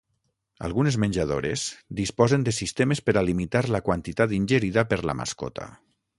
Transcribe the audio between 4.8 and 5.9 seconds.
per la mascota.